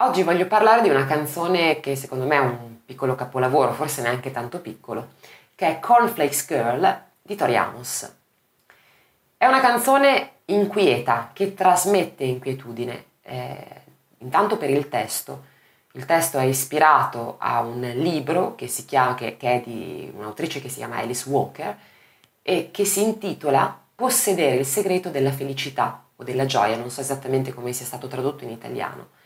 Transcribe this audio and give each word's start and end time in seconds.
Oggi 0.00 0.22
voglio 0.22 0.46
parlare 0.46 0.82
di 0.82 0.90
una 0.90 1.06
canzone 1.06 1.80
che 1.80 1.96
secondo 1.96 2.26
me 2.26 2.36
è 2.36 2.40
un 2.40 2.84
piccolo 2.84 3.14
capolavoro, 3.14 3.72
forse 3.72 4.02
neanche 4.02 4.30
tanto 4.30 4.60
piccolo, 4.60 5.12
che 5.54 5.66
è 5.68 5.80
Cornflakes 5.80 6.44
Girl 6.46 7.02
di 7.22 7.34
Tori 7.34 7.56
Amos. 7.56 8.12
È 9.38 9.46
una 9.46 9.60
canzone 9.60 10.32
inquieta, 10.46 11.30
che 11.32 11.54
trasmette 11.54 12.24
inquietudine, 12.24 13.04
eh, 13.22 13.82
intanto 14.18 14.58
per 14.58 14.68
il 14.68 14.90
testo. 14.90 15.44
Il 15.92 16.04
testo 16.04 16.36
è 16.36 16.44
ispirato 16.44 17.36
a 17.38 17.62
un 17.62 17.80
libro 17.80 18.54
che, 18.54 18.66
chiama, 18.66 19.14
che, 19.14 19.38
che 19.38 19.50
è 19.50 19.62
di 19.64 20.12
un'autrice 20.14 20.60
che 20.60 20.68
si 20.68 20.76
chiama 20.76 20.98
Alice 20.98 21.26
Walker 21.26 21.74
e 22.42 22.70
che 22.70 22.84
si 22.84 23.02
intitola 23.02 23.80
Possedere 23.94 24.56
il 24.56 24.66
segreto 24.66 25.08
della 25.08 25.32
felicità 25.32 26.04
o 26.16 26.22
della 26.22 26.44
gioia, 26.44 26.76
non 26.76 26.90
so 26.90 27.00
esattamente 27.00 27.54
come 27.54 27.72
sia 27.72 27.86
stato 27.86 28.08
tradotto 28.08 28.44
in 28.44 28.50
italiano 28.50 29.24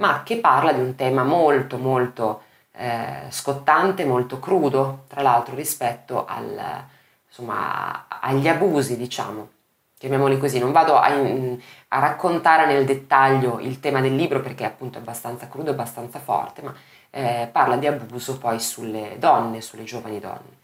ma 0.00 0.22
che 0.24 0.38
parla 0.38 0.72
di 0.72 0.80
un 0.80 0.94
tema 0.94 1.22
molto 1.22 1.78
molto 1.78 2.42
eh, 2.72 3.26
scottante, 3.28 4.04
molto 4.04 4.38
crudo, 4.38 5.04
tra 5.06 5.20
l'altro 5.22 5.54
rispetto 5.54 6.24
al, 6.26 6.58
insomma, 7.28 8.06
agli 8.08 8.48
abusi, 8.48 8.96
diciamo, 8.96 9.48
chiamiamoli 9.98 10.38
così. 10.38 10.58
Non 10.58 10.72
vado 10.72 10.96
a, 10.96 11.08
a, 11.88 11.98
raccontare 11.98 12.66
nel 12.66 12.86
dettaglio 12.86 13.58
il 13.60 13.80
tema 13.80 14.00
del 14.00 14.16
libro 14.16 14.40
perché 14.40 14.64
appunto 14.64 14.98
è 14.98 15.00
abbastanza 15.02 15.48
crudo, 15.48 15.72
abbastanza 15.72 16.18
forte, 16.20 16.62
ma 16.62 16.74
eh, 17.10 17.48
parla 17.52 17.76
di 17.76 17.86
abuso 17.86 18.38
poi 18.38 18.58
sulle 18.60 19.16
donne, 19.18 19.60
sulle 19.60 19.84
giovani 19.84 20.18
donne. 20.18 20.58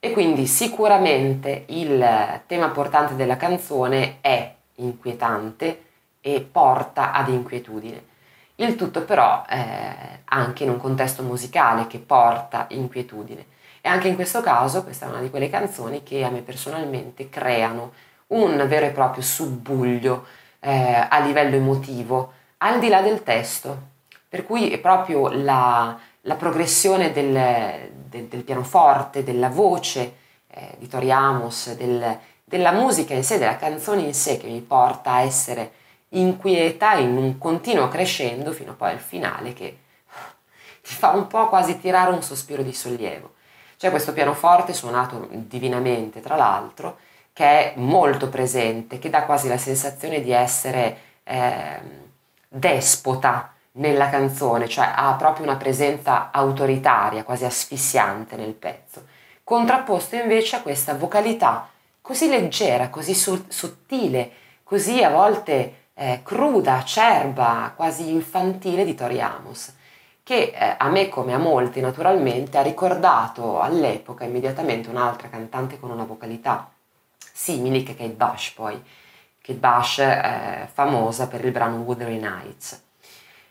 E 0.00 0.10
quindi 0.12 0.46
sicuramente 0.46 1.64
il 1.68 2.42
tema 2.46 2.68
portante 2.70 3.14
della 3.14 3.36
canzone 3.36 4.18
è 4.20 4.54
inquietante 4.76 5.84
e 6.20 6.40
porta 6.40 7.12
ad 7.12 7.28
inquietudine. 7.28 8.10
Il 8.56 8.76
tutto 8.76 9.02
però 9.02 9.44
eh, 9.48 10.20
anche 10.24 10.64
in 10.64 10.70
un 10.70 10.78
contesto 10.78 11.22
musicale 11.22 11.86
che 11.86 11.98
porta 11.98 12.66
inquietudine. 12.70 13.46
E 13.80 13.88
anche 13.88 14.08
in 14.08 14.14
questo 14.14 14.40
caso 14.40 14.84
questa 14.84 15.06
è 15.06 15.08
una 15.08 15.20
di 15.20 15.30
quelle 15.30 15.50
canzoni 15.50 16.02
che 16.02 16.22
a 16.22 16.30
me 16.30 16.40
personalmente 16.42 17.28
creano 17.28 17.92
un 18.28 18.64
vero 18.68 18.86
e 18.86 18.90
proprio 18.90 19.22
subbuglio 19.22 20.26
eh, 20.60 21.06
a 21.08 21.18
livello 21.20 21.56
emotivo, 21.56 22.32
al 22.58 22.78
di 22.78 22.88
là 22.88 23.00
del 23.00 23.22
testo. 23.22 23.90
Per 24.28 24.44
cui 24.44 24.70
è 24.70 24.78
proprio 24.78 25.28
la, 25.28 25.98
la 26.22 26.34
progressione 26.36 27.12
del, 27.12 27.90
del, 28.08 28.26
del, 28.26 28.42
pianoforte, 28.44 29.24
della 29.24 29.48
voce 29.48 30.14
eh, 30.46 30.76
di 30.78 30.86
Tori 30.86 31.10
Amos, 31.10 31.74
del, 31.74 32.18
della 32.44 32.72
musica 32.72 33.14
in 33.14 33.24
sé, 33.24 33.38
della 33.38 33.56
canzone 33.56 34.02
in 34.02 34.14
sé 34.14 34.38
che 34.38 34.46
mi 34.46 34.60
porta 34.60 35.14
a 35.14 35.20
essere 35.22 35.72
inquieta 36.12 36.94
in 36.94 37.16
un 37.16 37.38
continuo 37.38 37.88
crescendo 37.88 38.52
fino 38.52 38.74
poi 38.74 38.90
al 38.90 38.98
finale 38.98 39.52
che 39.52 39.78
ti 40.82 40.94
fa 40.94 41.10
un 41.10 41.26
po' 41.26 41.48
quasi 41.48 41.78
tirare 41.78 42.10
un 42.10 42.22
sospiro 42.22 42.62
di 42.62 42.72
sollievo. 42.72 43.34
C'è 43.76 43.90
questo 43.90 44.12
pianoforte 44.12 44.72
suonato 44.72 45.28
divinamente, 45.30 46.20
tra 46.20 46.36
l'altro, 46.36 46.98
che 47.32 47.44
è 47.44 47.72
molto 47.76 48.28
presente, 48.28 48.98
che 48.98 49.10
dà 49.10 49.24
quasi 49.24 49.48
la 49.48 49.58
sensazione 49.58 50.20
di 50.20 50.30
essere 50.30 50.98
eh, 51.24 51.80
despota 52.48 53.54
nella 53.72 54.10
canzone, 54.10 54.68
cioè 54.68 54.92
ha 54.94 55.14
proprio 55.14 55.46
una 55.46 55.56
presenza 55.56 56.30
autoritaria, 56.30 57.24
quasi 57.24 57.44
asfissiante 57.44 58.36
nel 58.36 58.52
pezzo, 58.52 59.06
contrapposto 59.42 60.14
invece 60.16 60.56
a 60.56 60.62
questa 60.62 60.94
vocalità 60.94 61.68
così 62.00 62.28
leggera, 62.28 62.90
così 62.90 63.14
so- 63.14 63.46
sottile, 63.48 64.30
così 64.62 65.02
a 65.02 65.10
volte 65.10 65.81
eh, 66.02 66.20
cruda, 66.24 66.78
acerba, 66.78 67.72
quasi 67.76 68.10
infantile 68.10 68.84
di 68.84 68.96
Tori 68.96 69.20
Amos, 69.20 69.72
che 70.24 70.52
eh, 70.52 70.74
a 70.76 70.88
me 70.88 71.08
come 71.08 71.32
a 71.32 71.38
molti 71.38 71.80
naturalmente 71.80 72.58
ha 72.58 72.62
ricordato 72.62 73.60
all'epoca 73.60 74.24
immediatamente 74.24 74.88
un'altra 74.88 75.28
cantante 75.28 75.78
con 75.78 75.90
una 75.90 76.02
vocalità 76.02 76.68
simile 77.32 77.84
che 77.84 77.92
è 77.92 77.96
Kate 77.96 78.14
Bush 78.14 78.50
poi, 78.50 78.82
Kate 79.40 79.58
Bush 79.58 79.98
eh, 79.98 80.68
famosa 80.72 81.28
per 81.28 81.44
il 81.44 81.52
brano 81.52 81.76
Wuthering 81.76 82.20
Nights. 82.20 82.82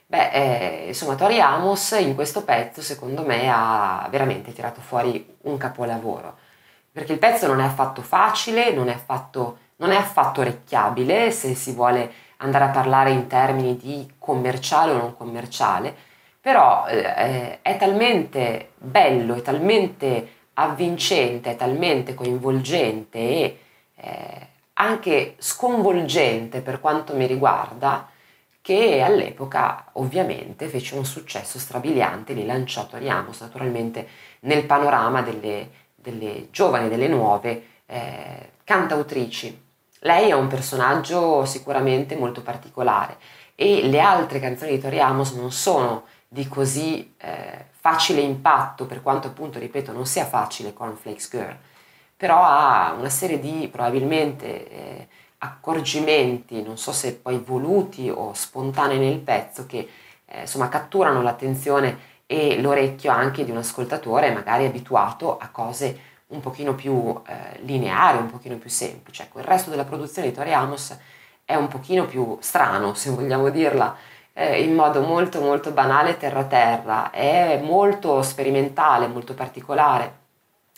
Beh, 0.08 0.30
eh, 0.32 0.88
insomma, 0.88 1.16
Tori 1.16 1.40
Amos 1.40 1.92
in 1.92 2.16
questo 2.16 2.44
pezzo 2.44 2.82
secondo 2.82 3.24
me 3.24 3.50
ha 3.50 4.06
veramente 4.10 4.52
tirato 4.52 4.82
fuori 4.82 5.38
un 5.44 5.56
capolavoro, 5.56 6.36
perché 6.92 7.14
il 7.14 7.20
pezzo 7.20 7.48
non 7.48 7.62
è 7.62 7.66
affatto 7.66 8.02
facile, 8.02 8.74
non 8.74 8.90
è 8.90 8.94
affatto, 8.94 9.58
non 9.78 9.92
è 9.92 9.96
affatto 9.96 10.42
orecchiabile 10.42 11.32
se 11.32 11.56
si 11.56 11.72
vuole 11.72 12.30
andare 12.42 12.66
a 12.66 12.70
parlare 12.70 13.12
in 13.12 13.28
termini 13.28 13.78
di 13.78 14.14
commerciale 14.18 14.92
o 14.92 14.98
non 14.98 15.16
commerciale, 15.16 15.96
però 16.40 16.86
eh, 16.88 17.62
è 17.62 17.78
talmente 17.78 18.72
bello, 18.78 19.36
è 19.36 19.42
talmente 19.42 20.40
avvincente, 20.54 21.52
è 21.52 21.56
talmente 21.56 22.14
coinvolgente 22.14 23.18
e 23.18 23.60
eh, 23.96 24.48
anche 24.74 25.36
sconvolgente 25.38 26.62
per 26.62 26.80
quanto 26.80 27.16
mi 27.16 27.28
riguarda, 27.28 28.10
che 28.62 29.02
all'epoca 29.02 29.90
ovviamente 29.94 30.68
fece 30.68 30.96
un 30.96 31.06
successo 31.06 31.58
strabiliante, 31.60 32.34
li 32.34 32.46
lanciò 32.46 32.86
Toriamos 32.86 33.42
naturalmente 33.42 34.08
nel 34.42 34.66
panorama 34.66 35.22
delle, 35.22 35.70
delle 35.96 36.48
giovani, 36.52 36.90
delle 36.90 37.08
nuove 37.08 37.64
eh, 37.86 38.50
cantautrici 38.64 39.70
lei 40.02 40.30
è 40.30 40.34
un 40.34 40.48
personaggio 40.48 41.46
sicuramente 41.46 42.16
molto 42.16 42.42
particolare 42.42 43.18
e 43.56 43.88
le 43.88 44.00
altre 44.00 44.40
canzoni 44.40 44.72
di 44.72 44.80
Tori 44.80 45.00
Amos 45.00 45.32
non 45.34 45.52
sono 45.52 46.06
di 46.28 46.48
così 46.48 47.14
eh, 47.18 47.66
facile 47.80 48.22
impatto, 48.22 48.86
per 48.86 49.02
quanto 49.02 49.28
appunto, 49.28 49.60
ripeto, 49.60 49.92
non 49.92 50.06
sia 50.06 50.26
facile 50.26 50.74
Cornflakes 50.74 51.30
Girl, 51.30 51.58
però 52.16 52.42
ha 52.44 52.96
una 52.98 53.10
serie 53.10 53.40
di 53.40 53.68
probabilmente 53.72 54.70
eh, 54.70 55.08
accorgimenti, 55.40 56.62
non 56.62 56.78
so 56.78 56.92
se 56.92 57.16
poi 57.16 57.38
voluti 57.40 58.10
o 58.10 58.34
spontanei 58.34 58.98
nel 58.98 59.20
pezzo, 59.20 59.66
che 59.66 59.90
eh, 60.26 60.42
insomma 60.42 60.70
catturano 60.70 61.22
l'attenzione 61.22 62.10
e 62.26 62.62
l'orecchio 62.62 63.12
anche 63.12 63.44
di 63.44 63.52
un 63.52 63.58
ascoltatore 63.58 64.32
magari 64.32 64.66
abituato 64.66 65.38
a 65.38 65.50
cose 65.50 66.00
un 66.32 66.40
pochino 66.40 66.76
più 66.76 67.20
eh, 67.28 67.60
lineare, 67.62 68.18
un 68.18 68.30
pochino 68.30 68.58
più 68.58 68.70
semplice. 68.70 69.24
Ecco, 69.24 69.40
il 69.40 69.46
resto 69.46 69.70
della 69.70 69.84
produzione 69.84 70.30
di 70.30 70.34
Tori 70.34 70.54
Amos 70.54 70.98
è 71.46 71.56
un 71.56 71.68
pochino 71.68 72.06
più 72.06 72.38
strano, 72.42 72.94
se 72.96 73.10
vogliamo 73.10 73.50
dirla 73.50 73.96
eh, 74.34 74.62
in 74.64 74.74
modo 74.74 75.02
molto 75.02 75.42
molto 75.42 75.72
banale 75.72 76.18
terra-terra, 76.18 77.12
è 77.12 77.60
molto 77.62 78.22
sperimentale, 78.22 79.08
molto 79.08 79.34
particolare, 79.34 80.20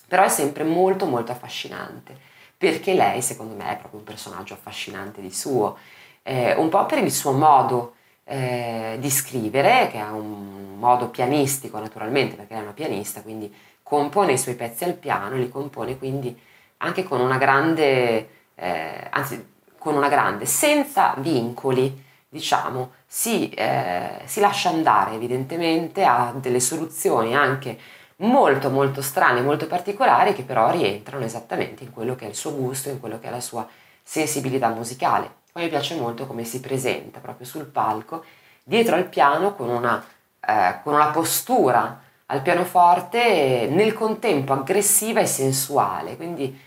però 0.08 0.24
è 0.24 0.30
sempre 0.30 0.64
molto 0.64 1.06
molto 1.06 1.31
affascinante, 1.31 2.18
perché 2.58 2.94
lei 2.94 3.22
secondo 3.22 3.56
me 3.56 3.72
è 3.72 3.78
proprio 3.78 4.00
un 4.00 4.06
personaggio 4.06 4.53
affascinante 4.53 5.22
di 5.22 5.31
suo, 5.31 5.78
eh, 6.24 6.56
un 6.56 6.70
po' 6.70 6.85
per 6.85 7.00
il 7.00 7.12
suo 7.12 7.31
modo 7.34 7.96
eh, 8.25 8.97
di 9.00 9.09
scrivere, 9.09 9.90
che 9.91 10.00
ha 10.00 10.14
un 10.14 10.78
modo 10.78 11.09
pianistico 11.09 11.80
naturalmente, 11.80 12.35
perché 12.35 12.56
è 12.56 12.62
una 12.62 12.74
pianista, 12.74 13.22
quindi 13.22 13.53
compone 13.84 14.34
i 14.34 14.38
suoi 14.38 14.56
pezzi 14.56 14.86
al 14.86 14.94
piano, 14.94 15.36
li 15.36 15.50
compone 15.50 15.98
quindi 15.98 16.40
anche 16.78 17.04
con 17.04 17.20
una 17.20 17.38
grande, 17.38 18.30
eh, 18.56 19.08
anzi 19.10 19.52
con 19.78 19.96
una 19.96 20.10
grande, 20.10 20.46
senza 20.46 21.14
vincoli, 21.18 22.04
diciamo, 22.28 22.94
si, 23.06 23.50
eh, 23.50 24.22
si 24.26 24.40
lascia 24.40 24.70
andare 24.70 25.14
evidentemente 25.14 26.04
a 26.04 26.34
delle 26.36 26.60
soluzioni 26.60 27.36
anche 27.36 27.78
molto 28.18 28.70
molto 28.70 29.02
strane, 29.02 29.42
molto 29.42 29.68
particolari 29.68 30.34
che 30.34 30.44
però 30.44 30.72
rientrano 30.72 31.26
esattamente 31.26 31.84
in 31.84 31.92
quello 31.92 32.16
che 32.16 32.26
è 32.26 32.30
il 32.30 32.36
suo 32.36 32.56
gusto, 32.56 32.90
in 32.90 33.00
quello 33.00 33.20
che 33.20 33.28
è 33.28 33.32
la 33.32 33.42
sua 33.42 33.68
sensibilità 34.02 34.70
musicale. 34.70 35.42
Poi 35.52 35.64
mi 35.64 35.70
piace 35.70 35.96
molto 35.96 36.26
come 36.26 36.44
si 36.44 36.59
presenta 36.59 37.20
proprio 37.20 37.46
sul 37.46 37.66
palco, 37.66 38.24
dietro 38.64 38.96
al 38.96 39.06
piano 39.06 39.53
con 39.56 39.70
una, 39.70 40.03
eh, 40.40 40.79
con 40.84 40.94
una 40.94 41.08
postura 41.08 42.02
al 42.34 42.41
pianoforte 42.41 43.68
nel 43.70 43.94
contempo 43.94 44.53
aggressiva 44.53 45.20
e 45.20 45.28
sensuale, 45.28 46.16
quindi 46.16 46.59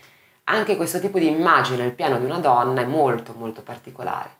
anche 0.45 0.77
questo 0.77 1.01
tipo 1.01 1.19
di 1.19 1.27
immagine 1.27 1.83
al 1.83 1.91
piano 1.91 2.17
di 2.17 2.23
una 2.23 2.39
donna 2.39 2.81
è 2.81 2.85
molto 2.85 3.33
molto 3.37 3.61
particolare. 3.61 4.35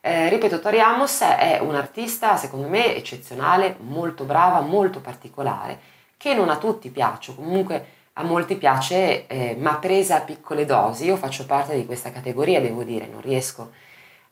Eh, 0.00 0.28
ripeto, 0.28 0.58
Tori 0.58 0.80
Amos 0.80 1.20
è 1.20 1.60
un'artista 1.62 2.36
secondo 2.36 2.66
me 2.66 2.96
eccezionale, 2.96 3.76
molto 3.78 4.24
brava, 4.24 4.60
molto 4.60 5.00
particolare, 5.00 5.78
che 6.16 6.34
non 6.34 6.48
a 6.48 6.56
tutti 6.56 6.90
piace, 6.90 7.36
comunque 7.36 7.86
a 8.14 8.24
molti 8.24 8.56
piace, 8.56 9.28
eh, 9.28 9.56
ma 9.56 9.76
presa 9.76 10.16
a 10.16 10.20
piccole 10.22 10.64
dosi. 10.64 11.04
Io 11.04 11.16
faccio 11.16 11.46
parte 11.46 11.76
di 11.76 11.86
questa 11.86 12.10
categoria, 12.10 12.60
devo 12.60 12.82
dire, 12.82 13.06
non 13.06 13.20
riesco 13.20 13.70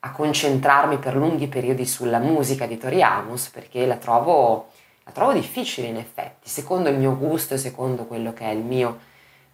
a 0.00 0.11
concentrarmi 0.11 0.99
per 0.99 1.14
lunghi 1.14 1.46
periodi 1.46 1.87
sulla 1.87 2.19
musica 2.19 2.67
di 2.67 2.76
Tori 2.76 3.03
Amos 3.03 3.50
perché 3.50 3.87
la 3.87 3.96
trovo 3.96 4.70
la 5.10 5.16
trovo 5.16 5.32
difficile 5.32 5.88
in 5.88 5.96
effetti, 5.96 6.48
secondo 6.48 6.88
il 6.88 6.96
mio 6.96 7.16
gusto 7.16 7.54
e 7.54 7.58
secondo 7.58 8.04
quello 8.06 8.32
che 8.32 8.44
è 8.44 8.50
il 8.50 8.62
mio, 8.62 8.98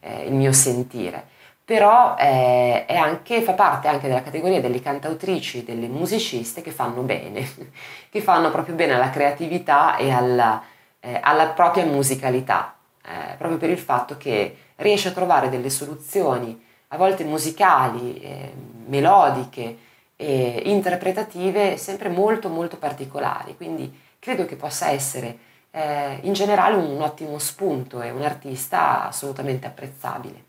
eh, 0.00 0.26
il 0.26 0.34
mio 0.34 0.52
sentire. 0.52 1.34
però 1.66 2.14
eh, 2.16 2.84
anche, 2.88 3.42
fa 3.42 3.54
parte 3.54 3.88
anche 3.88 4.06
della 4.06 4.22
categoria 4.22 4.60
delle 4.60 4.80
cantautrici, 4.80 5.64
delle 5.64 5.88
musiciste 5.88 6.62
che 6.62 6.70
fanno 6.70 7.02
bene, 7.02 7.44
che 8.08 8.20
fanno 8.20 8.52
proprio 8.52 8.76
bene 8.76 8.94
alla 8.94 9.10
creatività 9.10 9.96
e 9.96 10.10
alla, 10.12 10.62
eh, 11.00 11.18
alla 11.20 11.48
propria 11.48 11.84
musicalità, 11.84 12.76
eh, 13.02 13.34
proprio 13.36 13.58
per 13.58 13.70
il 13.70 13.78
fatto 13.78 14.16
che 14.16 14.56
riesce 14.76 15.08
a 15.08 15.12
trovare 15.12 15.48
delle 15.48 15.70
soluzioni 15.70 16.62
a 16.88 16.96
volte 16.96 17.24
musicali, 17.24 18.20
eh, 18.20 18.52
melodiche 18.86 19.78
e 20.14 20.62
interpretative 20.66 21.76
sempre 21.78 22.08
molto 22.08 22.48
molto 22.48 22.76
particolari, 22.76 23.56
quindi 23.56 23.92
credo 24.26 24.44
che 24.44 24.56
possa 24.56 24.90
essere 24.90 25.38
eh, 25.70 26.18
in 26.22 26.32
generale 26.32 26.74
un 26.74 27.00
ottimo 27.00 27.38
spunto 27.38 28.02
e 28.02 28.10
un 28.10 28.22
artista 28.22 29.06
assolutamente 29.06 29.68
apprezzabile. 29.68 30.45